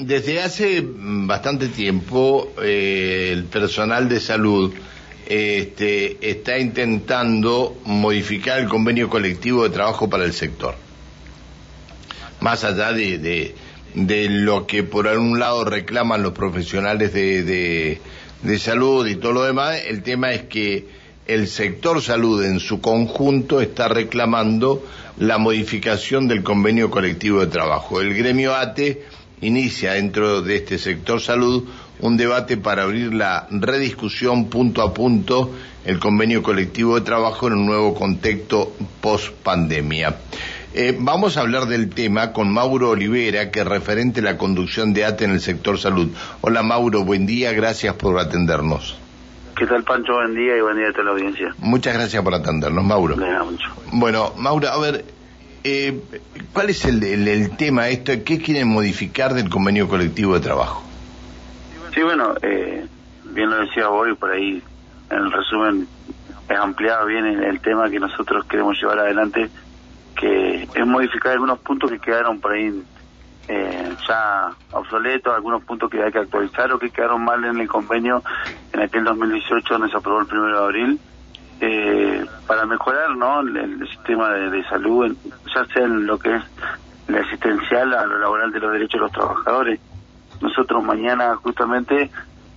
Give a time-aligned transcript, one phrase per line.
[0.00, 4.72] desde hace bastante tiempo eh, el personal de salud
[5.26, 10.74] este, está intentando modificar el convenio colectivo de trabajo para el sector.
[12.40, 13.54] Más allá de,
[13.94, 18.00] de, lo que por algún lado reclaman los profesionales de,
[18.42, 20.86] de salud y todo lo demás, el tema es que
[21.26, 24.84] el sector salud en su conjunto está reclamando
[25.18, 28.00] la modificación del convenio colectivo de trabajo.
[28.00, 29.04] El gremio ATE
[29.40, 31.68] inicia dentro de este sector salud
[32.00, 35.50] un debate para abrir la rediscusión punto a punto
[35.84, 40.16] el convenio colectivo de trabajo en un nuevo contexto post pandemia.
[40.72, 44.92] Eh, vamos a hablar del tema con Mauro Olivera, que es referente a la conducción
[44.92, 46.10] de ATE en el sector salud.
[46.42, 48.96] Hola Mauro, buen día, gracias por atendernos.
[49.56, 50.14] ¿Qué tal Pancho?
[50.14, 51.54] Buen día y buen día a toda la audiencia.
[51.58, 53.16] Muchas gracias por atendernos, Mauro.
[53.16, 53.68] mucho.
[53.92, 55.04] Bueno, Mauro, a ver,
[55.64, 56.00] eh,
[56.52, 58.12] ¿cuál es el, el, tema esto?
[58.24, 60.82] ¿Qué quieren modificar del convenio colectivo de trabajo?
[61.94, 62.86] Sí, bueno, eh,
[63.24, 64.62] bien lo decía y por ahí
[65.10, 65.88] en el resumen
[66.48, 69.48] es ampliado bien el, tema que nosotros queremos llevar adelante,
[70.16, 72.82] que es modificar algunos puntos que quedaron por ahí
[73.48, 77.68] eh, ya obsoletos, algunos puntos que hay que actualizar o que quedaron mal en el
[77.68, 78.22] convenio
[78.72, 81.00] en aquel 2018 donde se aprobó el primero de abril,
[81.60, 83.40] eh, para mejorar ¿no?
[83.40, 85.14] el, sistema de, salud,
[85.54, 86.42] ya sea en lo que es
[87.08, 89.80] la asistencial a lo laboral de los derechos de los trabajadores.
[90.40, 92.10] Nosotros mañana justamente,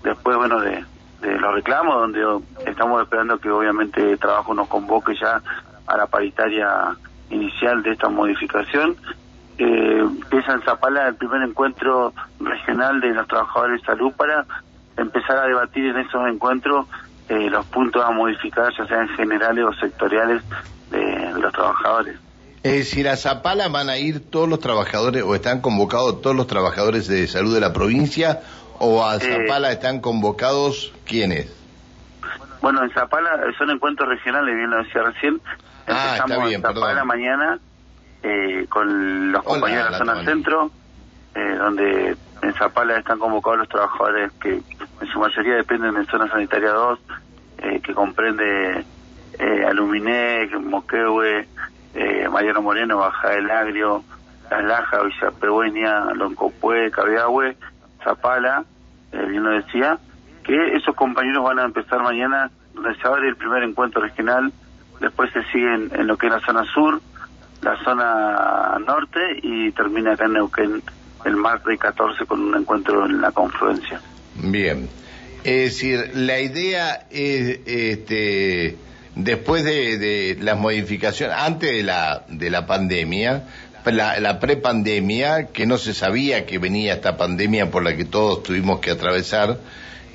[0.03, 0.85] después bueno de,
[1.21, 5.41] de los reclamos, donde estamos esperando que obviamente el trabajo nos convoque ya
[5.87, 6.95] a la paritaria
[7.29, 8.95] inicial de esta modificación,
[9.57, 14.45] eh, empieza en Zapala el primer encuentro regional de los trabajadores de salud para
[14.97, 16.87] empezar a debatir en esos encuentros
[17.29, 20.43] eh, los puntos a modificar, ya sean generales o sectoriales
[20.91, 22.17] de, los trabajadores.
[22.63, 26.47] Es decir, a Zapala van a ir todos los trabajadores o están convocados todos los
[26.47, 28.41] trabajadores de salud de la provincia
[28.79, 31.53] o a Zapala están convocados quiénes?
[32.61, 35.41] Bueno, en Zapala son encuentros regionales, bien lo decía recién.
[35.87, 37.59] Ah, Empezamos en Zapala mañana
[38.23, 40.71] eh, con los compañeros de la zona centro,
[41.35, 44.61] eh, donde en Zapala están convocados los trabajadores que
[45.03, 46.99] en su mayoría dependen de zona sanitaria 2,
[47.57, 48.85] eh, que comprende
[49.37, 51.45] eh, Aluminé, Moquehue,
[51.93, 54.01] eh, Mariano Moreno, Baja del Agrio,
[54.49, 57.57] Las Lajas, Villa Pegüeña, Loncopue, Cabiahue,
[58.01, 58.63] Zapala,
[59.11, 59.97] eh, bien lo decía,
[60.41, 64.53] que esos compañeros van a empezar mañana, donde se abre el primer encuentro regional,
[65.01, 67.01] después se siguen en lo que es la zona sur,
[67.61, 70.81] la zona norte y termina acá en Neuquén
[71.25, 73.99] el martes 14 con un encuentro en la confluencia.
[74.35, 74.87] Bien.
[75.43, 78.77] Es decir, la idea es, este,
[79.15, 83.43] después de, las modificaciones, antes de la, de la pandemia,
[83.85, 88.43] la, la prepandemia, que no se sabía que venía esta pandemia por la que todos
[88.43, 89.59] tuvimos que atravesar,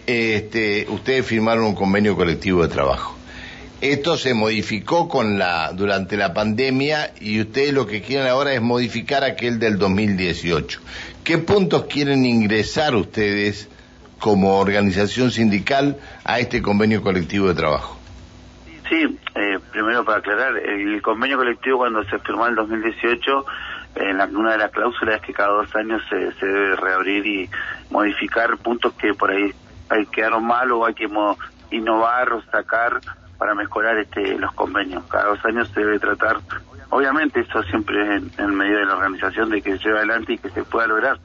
[0.06, 3.14] este, ustedes firmaron un convenio colectivo de trabajo.
[3.82, 8.62] Esto se modificó con la durante la pandemia y ustedes lo que quieren ahora es
[8.62, 10.80] modificar aquel del 2018.
[11.22, 13.68] ¿Qué puntos quieren ingresar ustedes
[14.18, 17.98] como organización sindical a este convenio colectivo de trabajo?
[18.88, 23.44] Sí, eh, primero para aclarar, el convenio colectivo cuando se firmó en el 2018,
[23.96, 27.50] en una de las cláusulas es que cada dos años se, se debe reabrir y
[27.90, 29.52] modificar puntos que por ahí
[29.90, 31.08] hay quedaron mal o hay que
[31.70, 33.00] innovar o sacar
[33.38, 35.04] para mejorar este los convenios.
[35.08, 36.38] Cada dos años se debe tratar,
[36.90, 40.38] obviamente eso siempre en, en medida de la organización de que se lleve adelante y
[40.38, 41.18] que se pueda lograr,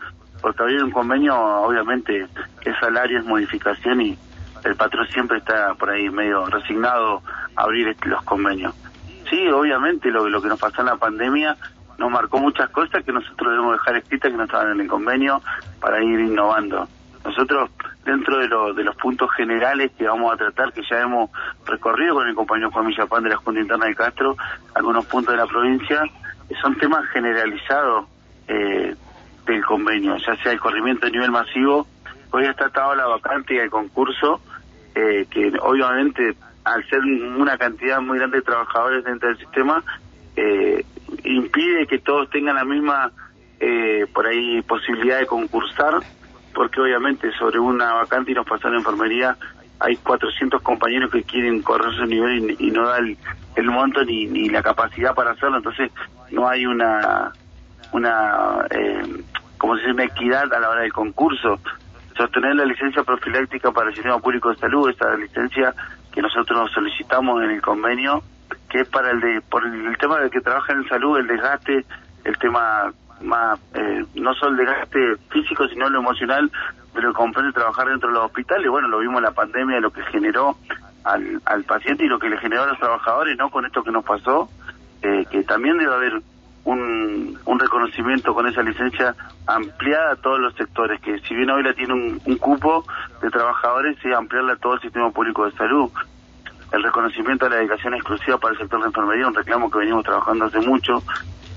[0.43, 2.27] porque abrir un convenio obviamente
[2.65, 4.17] es salario, es modificación y
[4.65, 7.21] el patrón siempre está por ahí medio resignado
[7.55, 8.75] a abrir este, los convenios.
[9.29, 11.55] Sí, obviamente lo, lo que nos pasó en la pandemia
[11.97, 15.41] nos marcó muchas cosas que nosotros debemos dejar escritas que no estaban en el convenio
[15.79, 16.89] para ir innovando.
[17.23, 17.69] Nosotros,
[18.03, 21.29] dentro de, de los puntos generales que vamos a tratar, que ya hemos
[21.65, 24.35] recorrido con el compañero Juan Villapán de la Junta Interna de Castro,
[24.75, 26.03] algunos puntos de la provincia,
[26.61, 28.07] son temas generalizados
[28.49, 28.93] eh,
[29.45, 31.87] del convenio, ya sea el corrimiento a nivel masivo,
[32.31, 34.41] hoy está atado la vacante y el concurso,
[34.95, 39.83] eh, que obviamente al ser una cantidad muy grande de trabajadores dentro del sistema,
[40.35, 40.85] eh,
[41.23, 43.11] impide que todos tengan la misma,
[43.59, 45.99] eh, por ahí, posibilidad de concursar
[46.53, 49.35] porque obviamente sobre una vacante y nos pasó en enfermería
[49.79, 54.47] hay 400 compañeros que quieren correr su nivel y, no da el, monto ni, ni,
[54.47, 55.91] la capacidad para hacerlo, entonces
[56.31, 57.33] no hay una,
[57.93, 59.23] una eh,
[59.57, 61.59] como se una equidad a la hora del concurso.
[62.17, 65.73] Sostener la licencia profiláctica para el sistema público de salud, esta licencia
[66.11, 68.21] que nosotros solicitamos en el convenio,
[68.69, 71.85] que es para el de, por el, tema de que trabaja en salud, el desgaste,
[72.23, 76.51] el tema más eh, no solo el desgaste físico, sino lo emocional
[76.93, 78.69] que comprende trabajar dentro de los hospitales.
[78.69, 80.57] Bueno, lo vimos en la pandemia, lo que generó
[81.03, 83.49] al, al paciente y lo que le generó a los trabajadores, ¿no?
[83.49, 84.49] Con esto que nos pasó,
[85.01, 86.21] eh, que también debe haber
[86.65, 89.15] un, un reconocimiento con esa licencia
[89.47, 92.85] ampliada a todos los sectores, que si bien hoy la tiene un, cupo
[93.21, 95.89] de trabajadores, sí ampliarla a todo el sistema público de salud.
[96.71, 100.03] El reconocimiento de la dedicación exclusiva para el sector de enfermería, un reclamo que venimos
[100.03, 101.03] trabajando hace mucho,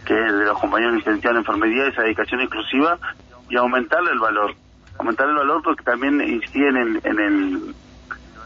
[0.04, 2.98] que es de los compañeros licenciados en enfermería, esa dedicación exclusiva
[3.48, 4.54] y aumentarle el valor.
[4.98, 7.74] Aumentarle el valor porque también incide en el, en el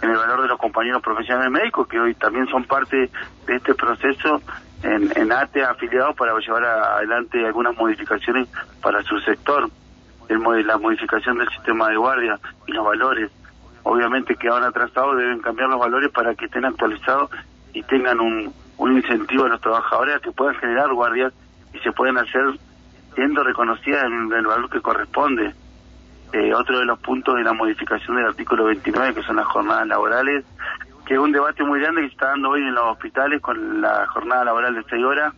[0.02, 3.10] en el valor de los compañeros profesionales médicos que hoy también son parte
[3.46, 4.40] de este proceso
[4.82, 8.48] en, en ATE afiliados para llevar adelante algunas modificaciones
[8.82, 9.68] para su sector,
[10.28, 13.30] el, la modificación del sistema de guardia y los valores.
[13.82, 17.30] Obviamente que han atrasados, deben cambiar los valores para que estén actualizados
[17.72, 21.32] y tengan un, un incentivo a los trabajadores a que puedan generar guardias
[21.72, 22.58] y se puedan hacer
[23.14, 25.54] siendo reconocidas en el valor que corresponde.
[26.32, 29.86] Eh, otro de los puntos de la modificación del artículo 29, que son las jornadas
[29.88, 30.44] laborales,
[31.10, 33.80] que es un debate muy grande que se está dando hoy en los hospitales con
[33.80, 35.34] la jornada laboral de 6 horas,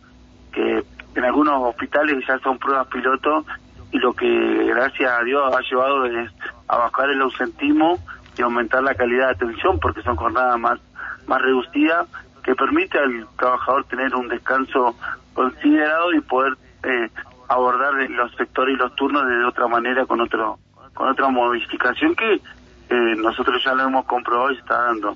[0.51, 0.83] que
[1.15, 3.43] en algunos hospitales ya son pruebas piloto
[3.91, 6.29] y lo que gracias a Dios ha llevado es
[6.67, 7.97] a bajar el ausentismo
[8.37, 10.79] y aumentar la calidad de atención porque son jornadas más,
[11.25, 12.07] más reducidas
[12.43, 14.95] que permite al trabajador tener un descanso
[15.33, 16.53] considerado y poder
[16.83, 17.09] eh,
[17.47, 20.59] abordar los sectores y los turnos de otra manera con otro
[20.93, 25.15] con otra modificación que eh, nosotros ya lo hemos comprobado y se está dando.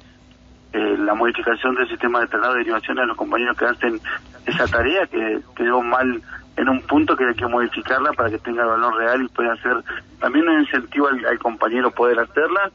[0.73, 4.01] Eh, la modificación del sistema de traslado de derivación a los compañeros que hacen
[4.45, 6.21] esa tarea que quedó mal
[6.57, 9.77] en un punto que hay que modificarla para que tenga valor real y pueda hacer
[10.19, 12.71] también un incentivo al, compañero poder hacerla.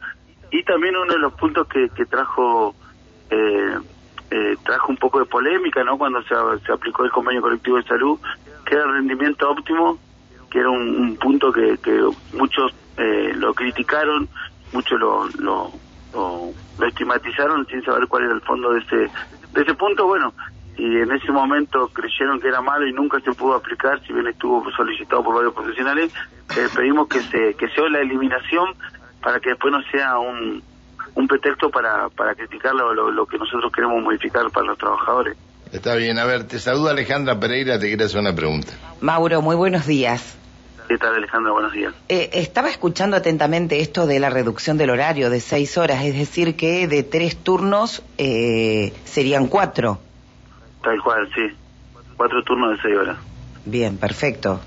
[0.50, 2.74] Y también uno de los puntos que, que trajo
[3.30, 3.76] eh,
[4.30, 6.34] eh, trajo un poco de polémica no cuando se,
[6.64, 8.18] se aplicó el convenio colectivo de salud
[8.64, 9.98] que era el rendimiento óptimo
[10.50, 12.00] que era un, punto que, que
[12.32, 14.28] muchos eh, lo criticaron
[14.72, 15.70] muchos lo, lo
[16.12, 16.52] lo,
[16.86, 20.32] estigmatizaron sin saber cuál era el fondo de ese, de ese punto, bueno,
[20.76, 24.26] y en ese momento creyeron que era malo y nunca se pudo aplicar, si bien
[24.26, 26.12] estuvo solicitado por varios profesionales,
[26.56, 28.74] eh, pedimos que se que sea la eliminación
[29.22, 30.62] para que después no sea un,
[31.14, 35.36] un pretexto para, para criticar lo, lo, que nosotros queremos modificar para los trabajadores.
[35.72, 38.72] Está bien, a ver, te saluda Alejandra Pereira, te quiero hacer una pregunta.
[39.00, 40.36] Mauro, muy buenos días.
[40.92, 41.54] ¿Qué tal, Alejandro?
[41.54, 41.94] Buenos días.
[42.10, 46.54] Eh, estaba escuchando atentamente esto de la reducción del horario de seis horas, es decir,
[46.54, 50.00] que de tres turnos eh, serían cuatro.
[50.84, 51.46] Tal cual, sí.
[52.14, 53.16] Cuatro turnos de seis horas.
[53.64, 54.60] Bien, perfecto.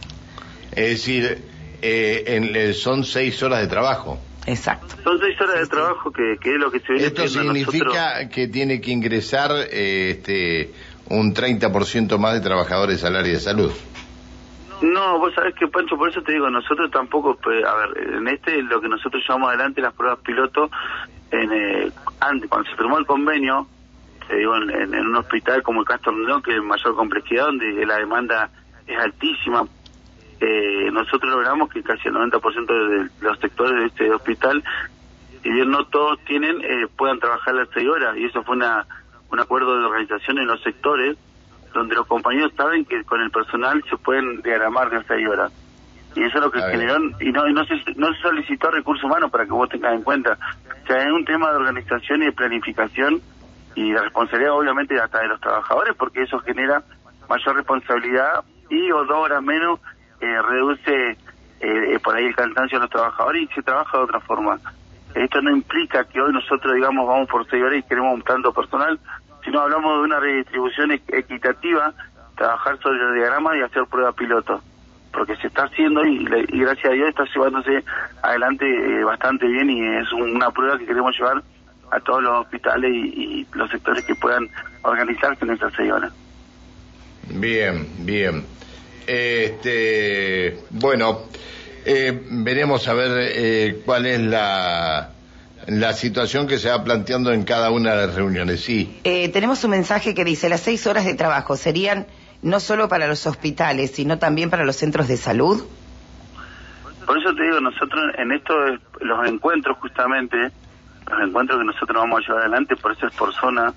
[0.71, 1.43] Es decir,
[1.83, 4.17] eh, son seis horas de trabajo.
[4.47, 4.95] Exacto.
[5.03, 8.81] Son seis horas de trabajo que, es lo que se viene Esto significa que tiene
[8.81, 10.73] que ingresar este,
[11.07, 13.71] un 30% más de trabajadores al área de salud.
[14.81, 18.27] No, vos sabés que, Pancho, por eso te digo, nosotros tampoco, pues, a ver, en
[18.27, 20.69] este lo que nosotros llevamos adelante las pruebas piloto,
[21.31, 23.67] en, eh, antes, cuando se firmó el convenio,
[24.27, 27.97] te digo, en, un hospital como el Castro León, que es mayor complejidad, donde la
[27.97, 28.49] demanda
[28.85, 29.63] es altísima,
[30.41, 34.63] eh, nosotros logramos que casi el 90% de los sectores de este hospital,
[35.41, 38.85] si bien no todos tienen, eh, puedan trabajar las seis horas, y eso fue una,
[39.31, 41.17] un acuerdo de organización en los sectores,
[41.75, 45.51] donde los compañeros saben que con el personal se pueden diagramar de seis horas.
[46.15, 49.03] Y eso es lo que generó, y no, y no, se, no se solicitó recursos
[49.03, 50.37] humanos para que vos tengas en cuenta.
[50.83, 53.21] O sea, es un tema de organización y de planificación
[53.75, 56.81] y de responsabilidad obviamente hasta de los trabajadores porque eso genera
[57.29, 59.79] mayor responsabilidad y o dos horas menos
[60.21, 61.17] eh, reduce eh,
[61.59, 64.59] eh, por ahí el cansancio de los trabajadores y se trabaja de otra forma.
[65.13, 68.53] Esto no implica que hoy nosotros digamos vamos por seis horas y queremos un tanto
[68.53, 68.99] personal,
[69.45, 71.93] si no hablamos de una redistribución equitativa,
[72.35, 74.61] trabajar sobre el diagrama y hacer prueba piloto,
[75.13, 77.83] porque se está haciendo y, gracias a Dios está llevándose
[78.23, 81.43] adelante eh, bastante bien y es una prueba que queremos llevar
[81.91, 84.49] a todos los hospitales y, los sectores que puedan
[84.81, 85.93] organizarse en estas seis.
[87.29, 88.43] Bien, bien.
[89.07, 91.21] Este, bueno,
[91.85, 95.14] eh, veremos a ver eh, cuál es la
[95.67, 98.99] la situación que se va planteando en cada una de las reuniones, sí.
[99.03, 102.07] Eh, tenemos un mensaje que dice, las seis horas de trabajo serían
[102.41, 105.63] no solo para los hospitales, sino también para los centros de salud.
[107.05, 110.37] Por eso te digo, nosotros en estos, los encuentros justamente,
[111.09, 113.73] los encuentros que nosotros vamos a llevar adelante, por eso es por zona,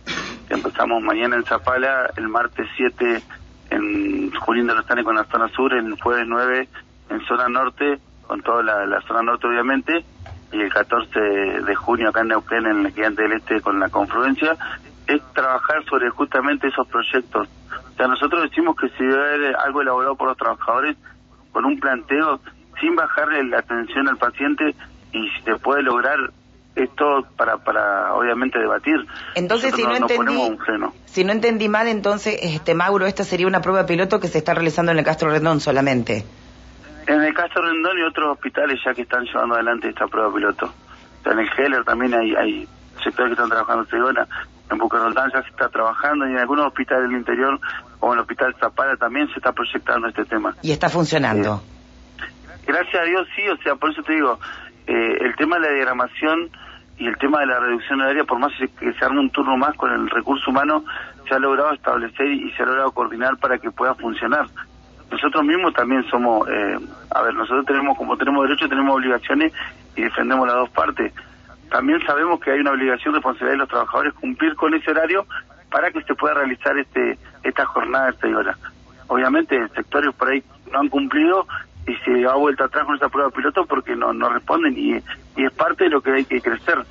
[0.48, 3.22] que empezamos mañana en Zapala, el martes 7
[3.70, 6.68] en Junín de los con la zona sur, el jueves 9
[7.10, 10.04] en zona norte, con toda la zona norte obviamente,
[10.52, 13.88] y el 14 de junio acá en Neuquén, en el Gigante del Este, con la
[13.88, 14.56] confluencia,
[15.06, 17.48] es trabajar sobre justamente esos proyectos.
[17.92, 20.96] O sea, nosotros decimos que si debe haber algo elaborado por los trabajadores,
[21.52, 22.40] con un planteo
[22.80, 24.74] sin bajarle la atención al paciente
[25.12, 26.18] y si se puede lograr
[26.76, 28.94] esto para, para obviamente debatir.
[29.34, 30.56] Entonces, si no, entendí,
[31.06, 34.54] si no entendí mal, entonces, este Mauro, esta sería una prueba piloto que se está
[34.54, 36.24] realizando en el Castro Rendón solamente.
[37.08, 40.70] En el Castro Rendón y otros hospitales ya que están llevando adelante esta prueba piloto.
[41.24, 42.68] en el Heller también hay, hay
[43.02, 44.28] sectores que están trabajando en Segona,
[44.70, 47.58] en Bucarrotán ya se está trabajando y en algunos hospitales del interior,
[47.98, 50.54] como en el Hospital Zapala, también se está proyectando este tema.
[50.60, 51.62] ¿Y está funcionando?
[52.18, 54.38] Eh, gracias a Dios sí, o sea, por eso te digo,
[54.86, 56.50] eh, el tema de la diagramación
[56.98, 59.74] y el tema de la reducción horaria, por más que se arme un turno más
[59.76, 60.84] con el recurso humano,
[61.26, 64.46] se ha logrado establecer y se ha logrado coordinar para que pueda funcionar.
[65.10, 66.78] Nosotros mismos también somos, eh,
[67.10, 69.52] a ver, nosotros tenemos, como tenemos derechos, tenemos obligaciones
[69.96, 71.12] y defendemos las dos partes.
[71.70, 75.26] También sabemos que hay una obligación, responsabilidad de los trabajadores cumplir con ese horario
[75.70, 78.58] para que se pueda realizar este esta jornada de seis horas.
[79.08, 81.46] Obviamente, sectores por ahí no han cumplido
[81.86, 85.02] y se ha vuelto atrás con esa prueba piloto porque no, no responden y,
[85.36, 86.84] y es parte de lo que hay que crecer.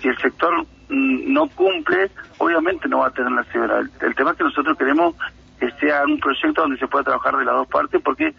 [0.00, 3.80] Si el sector mm, no cumple, obviamente no va a tener la seguridad.
[4.00, 5.22] El, tema es que nosotros queremos que
[5.80, 8.34] sea un proyecto donde se pueda trabajar de las dos partes porque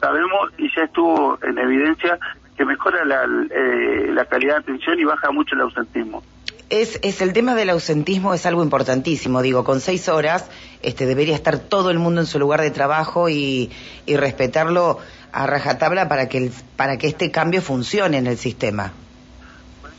[0.00, 2.18] sabemos y ya estuvo en evidencia
[2.56, 6.22] que mejora la, eh, la calidad de atención y baja mucho el ausentismo.
[6.68, 9.40] Es, es el tema del ausentismo es algo importantísimo.
[9.40, 10.50] Digo, con seis horas
[10.82, 13.70] este, debería estar todo el mundo en su lugar de trabajo y,
[14.04, 14.98] y respetarlo
[15.32, 18.92] a rajatabla para que, el, para que este cambio funcione en el sistema.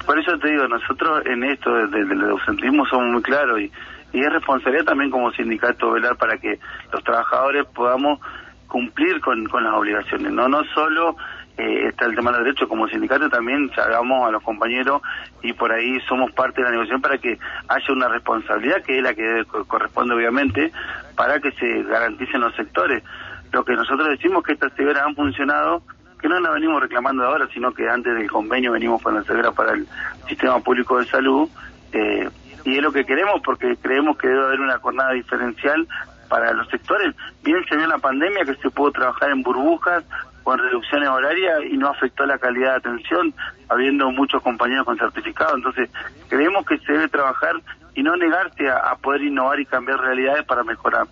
[0.06, 3.72] Por eso te digo, nosotros en esto del ausentismo somos muy claros y,
[4.18, 6.60] y es responsabilidad también como sindicato velar para que
[6.92, 8.20] los trabajadores podamos
[8.68, 11.16] cumplir con, con las obligaciones, no no solo
[11.58, 15.02] eh, está el tema de los derechos como sindicato también llamamos a los compañeros
[15.42, 19.04] y por ahí somos parte de la negociación para que haya una responsabilidad que es
[19.04, 20.72] la que corresponde obviamente
[21.16, 23.04] para que se garanticen los sectores.
[23.52, 25.82] Lo que nosotros decimos que estas severas han funcionado,
[26.22, 29.52] que no las venimos reclamando ahora, sino que antes del convenio venimos con la severa
[29.52, 29.88] para el
[30.28, 31.50] sistema público de salud,
[31.94, 32.30] eh,
[32.68, 35.88] y es lo que queremos porque creemos que debe haber una jornada diferencial
[36.28, 37.16] para los sectores.
[37.42, 40.04] Bien se vio en la pandemia que se pudo trabajar en burbujas
[40.44, 43.34] o en reducciones horarias y no afectó la calidad de atención,
[43.70, 45.56] habiendo muchos compañeros con certificado.
[45.56, 45.90] Entonces,
[46.28, 47.54] creemos que se debe trabajar
[47.96, 51.08] y no negarse a poder innovar y cambiar realidades para mejorar.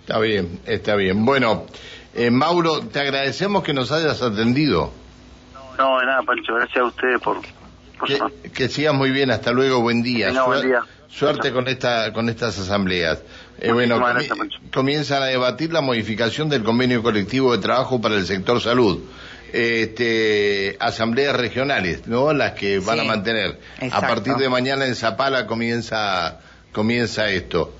[0.00, 1.26] Está bien, está bien.
[1.26, 1.66] Bueno,
[2.14, 4.92] eh, Mauro, te agradecemos que nos hayas atendido.
[5.76, 7.36] No, de nada, Pancho, gracias a ustedes por...
[8.06, 10.30] que, que, sigas muy bien, hasta luego, buen día.
[10.44, 10.82] buen día.
[11.08, 13.22] Suerte con esta con estas asambleas.
[13.60, 14.02] Eh, bueno,
[14.72, 19.00] comienzan a debatir la modificación del convenio colectivo de trabajo para el sector salud.
[19.52, 22.32] Este, asambleas regionales, ¿no?
[22.32, 23.60] Las que van a mantener.
[23.92, 26.40] A partir de mañana en Zapala comienza
[26.72, 27.72] comienza esto.